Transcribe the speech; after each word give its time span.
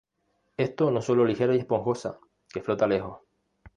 Esto 0.57 0.89
no 0.89 0.97
es 0.97 1.05
sólo 1.05 1.23
ligera 1.23 1.53
y 1.55 1.59
esponjosa, 1.59 2.17
que 2.51 2.63
flota 2.63 2.87
lejos"". 2.87 3.19